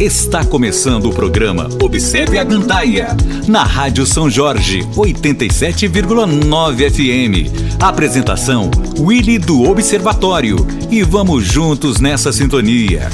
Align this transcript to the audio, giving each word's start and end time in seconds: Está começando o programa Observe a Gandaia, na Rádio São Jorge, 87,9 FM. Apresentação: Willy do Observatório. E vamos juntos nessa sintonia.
Está 0.00 0.42
começando 0.42 1.10
o 1.10 1.12
programa 1.12 1.68
Observe 1.82 2.38
a 2.38 2.42
Gandaia, 2.42 3.08
na 3.46 3.62
Rádio 3.62 4.06
São 4.06 4.30
Jorge, 4.30 4.82
87,9 4.96 6.90
FM. 6.90 7.78
Apresentação: 7.78 8.70
Willy 8.98 9.38
do 9.38 9.68
Observatório. 9.68 10.56
E 10.90 11.02
vamos 11.02 11.44
juntos 11.44 12.00
nessa 12.00 12.32
sintonia. 12.32 13.10